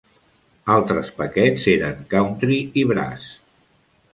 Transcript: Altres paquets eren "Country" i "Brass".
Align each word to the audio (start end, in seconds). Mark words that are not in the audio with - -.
Altres 0.75 1.11
paquets 1.19 1.67
eren 1.75 1.99
"Country" 2.15 2.59
i 2.81 2.87
"Brass". 2.93 3.29